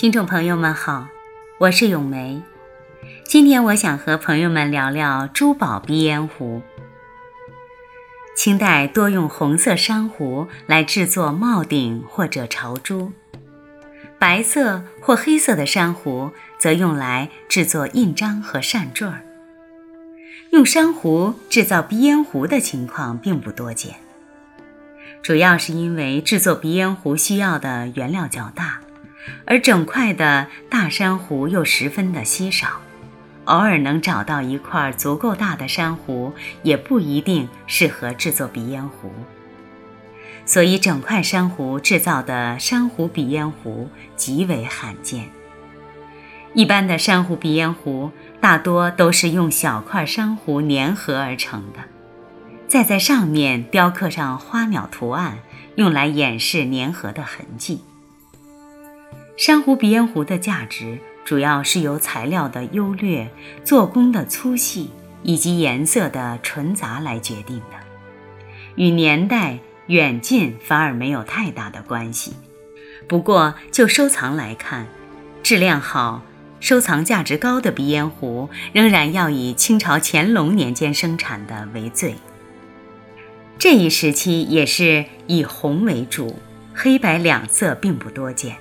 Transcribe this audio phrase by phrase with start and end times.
[0.00, 1.08] 听众朋友们好，
[1.58, 2.40] 我是咏梅。
[3.22, 6.62] 今天我想和朋友们聊聊珠宝鼻烟壶。
[8.34, 13.12] 清代多用红色珊瑚来制作帽顶或者朝珠，
[14.18, 19.20] 白色或黑色的珊瑚则用来制作印章和扇坠儿。
[20.48, 23.96] 用珊瑚制造鼻烟壶的情况并不多见，
[25.20, 28.80] 主要是因为制作鼻烟壶需要的原料较大。
[29.44, 32.80] 而整块的大珊瑚又十分的稀少，
[33.46, 36.32] 偶尔能找到一块足够大的珊瑚，
[36.62, 39.12] 也不一定适合制作鼻烟壶。
[40.46, 45.28] 所以，整块珊瑚制造的珊瑚鼻烟壶极为罕见。
[46.54, 48.10] 一般的珊瑚鼻烟壶
[48.40, 51.78] 大多都是用小块珊瑚粘合而成的，
[52.66, 55.38] 再在上面雕刻上花鸟图案，
[55.76, 57.84] 用来掩饰粘合的痕迹。
[59.40, 63.30] 珊瑚鼻烟壶的价值主要是由材料的优劣、
[63.64, 64.90] 做工的粗细
[65.22, 67.78] 以及颜色的纯杂来决定的，
[68.74, 72.34] 与年代远近反而没有太大的关系。
[73.08, 74.86] 不过就收藏来看，
[75.42, 76.22] 质量好、
[76.60, 82.14] 收藏价值高的鼻烟壶仍然要以清朝乾隆年间生产的为最。
[83.58, 86.38] 这一时期也是以红为主，
[86.74, 88.58] 黑白两色并不多见。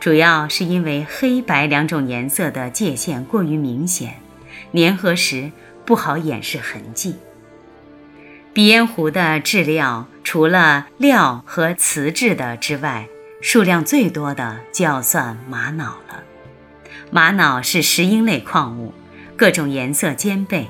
[0.00, 4.20] 主要是因为黑白两种颜色的界限过于明显，
[4.74, 5.50] 粘合时
[5.86, 7.16] 不好掩饰痕迹。
[8.52, 13.08] 鼻烟壶的质料除了料和瓷质的之外，
[13.40, 16.22] 数量最多的就要算玛瑙了。
[17.10, 18.92] 玛瑙是石英类矿物，
[19.36, 20.68] 各种颜色兼备，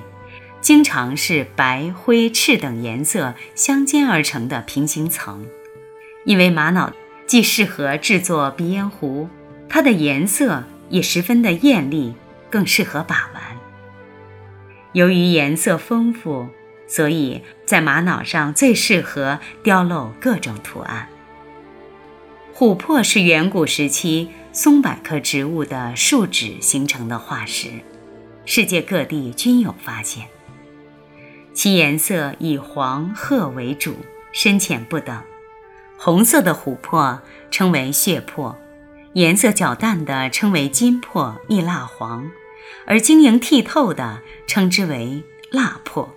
[0.61, 5.45] 经常是白、灰、赤等颜色相间而成的平行层。
[6.25, 6.93] 因为玛瑙。
[7.27, 9.29] 既适合制作鼻烟壶，
[9.69, 12.15] 它的颜色也十分的艳丽，
[12.51, 13.43] 更适合把玩。
[14.93, 16.49] 由于颜色丰富，
[16.87, 21.09] 所以在玛瑙上最适合雕镂各种图案。
[22.55, 27.69] 琥珀是远古时期松柏科植物的树脂形成的化石，
[28.45, 30.27] 世界各地均有发现。
[31.53, 33.97] 其颜色以黄褐为主，
[34.33, 35.21] 深浅不等。
[36.05, 38.59] 红色的琥珀称为血珀，
[39.15, 42.31] 颜色较淡的称为金珀、蜜蜡黄，
[42.85, 46.15] 而晶莹剔透的称之为蜡珀。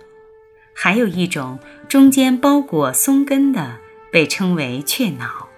[0.74, 3.78] 还有一种中间包裹松根的，
[4.12, 5.48] 被称为雀脑。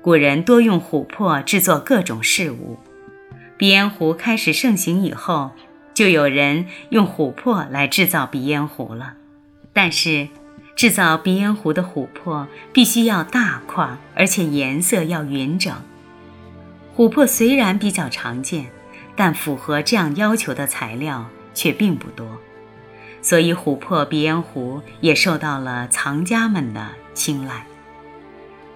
[0.00, 2.80] 古人多用琥珀制作各种饰物，
[3.56, 5.52] 鼻烟壶开始盛行以后，
[5.94, 9.14] 就有人用琥珀来制造鼻烟壶了。
[9.72, 10.26] 但是。
[10.82, 15.72] 制造鼻烟壶的琥珀必须要大块，而且颜色要匀整。
[16.96, 18.66] 琥珀虽然比较常见，
[19.14, 22.36] 但符合这样要求的材料却并不多，
[23.22, 27.64] 所以琥珀鼻烟壶也受到了藏家们的青睐。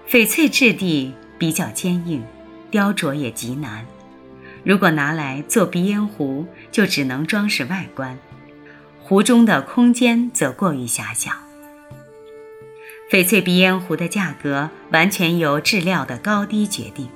[0.07, 2.23] 翡翠质地比较坚硬，
[2.71, 3.85] 雕琢也极难。
[4.63, 8.17] 如果拿来做鼻烟壶，就只能装饰外观，
[9.03, 11.33] 壶中的空间则过于狭小。
[13.09, 17.07] 翡翠鼻烟壶的价格完全由质料的高低决定，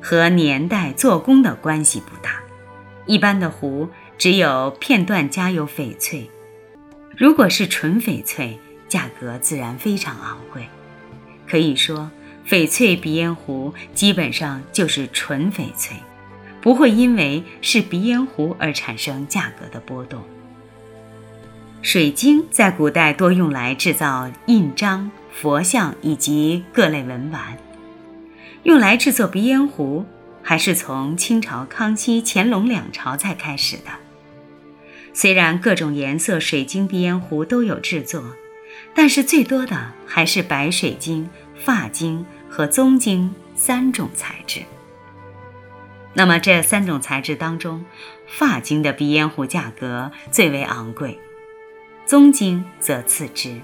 [0.00, 2.40] 和年代做工的关系不大。
[3.04, 6.30] 一般的壶只有片段加有翡翠，
[7.16, 10.68] 如果是纯翡翠，价格自然非常昂贵。
[11.48, 12.12] 可以说，
[12.46, 15.96] 翡翠鼻烟壶基本上就是纯翡翠，
[16.62, 20.22] 不会因为是鼻烟壶而产生价格的波动。
[21.84, 25.10] 水晶在古代多用来制造印章。
[25.30, 27.58] 佛像以及各类文玩，
[28.62, 30.06] 用来制作鼻烟壶，
[30.42, 33.90] 还是从清朝康熙、乾隆两朝才开始的。
[35.12, 38.22] 虽然各种颜色水晶鼻烟壶都有制作，
[38.94, 44.62] 但是最多的还是白水晶、发晶和棕晶三种材质。
[46.14, 47.84] 那么这三种材质当中，
[48.26, 51.18] 发晶的鼻烟壶价格最为昂贵，
[52.06, 53.60] 宗经则次之。